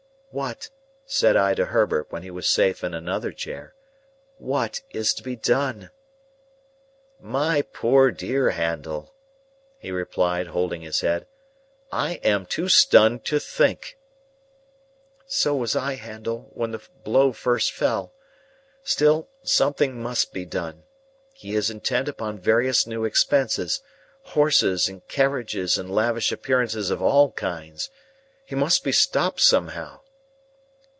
"What," 0.33 0.69
said 1.05 1.35
I 1.35 1.55
to 1.55 1.65
Herbert, 1.65 2.07
when 2.09 2.23
he 2.23 2.31
was 2.31 2.47
safe 2.47 2.85
in 2.85 2.93
another 2.93 3.33
chair,—"what 3.33 4.79
is 4.91 5.13
to 5.15 5.23
be 5.23 5.35
done?" 5.35 5.89
"My 7.19 7.63
poor 7.63 8.11
dear 8.11 8.51
Handel," 8.51 9.13
he 9.77 9.91
replied, 9.91 10.47
holding 10.47 10.83
his 10.83 11.01
head, 11.01 11.27
"I 11.91 12.13
am 12.23 12.45
too 12.45 12.69
stunned 12.69 13.25
to 13.25 13.39
think." 13.39 13.97
"So 15.25 15.53
was 15.53 15.75
I, 15.75 15.95
Herbert, 15.95 16.55
when 16.55 16.71
the 16.71 16.81
blow 17.03 17.33
first 17.33 17.73
fell. 17.73 18.13
Still, 18.85 19.27
something 19.43 20.01
must 20.01 20.31
be 20.31 20.45
done. 20.45 20.83
He 21.33 21.55
is 21.55 21.69
intent 21.69 22.07
upon 22.07 22.39
various 22.39 22.87
new 22.87 23.03
expenses,—horses, 23.03 24.87
and 24.87 25.05
carriages, 25.09 25.77
and 25.77 25.93
lavish 25.93 26.31
appearances 26.31 26.89
of 26.89 27.01
all 27.01 27.33
kinds. 27.33 27.89
He 28.45 28.55
must 28.55 28.85
be 28.85 28.93
stopped 28.93 29.41
somehow." 29.41 29.97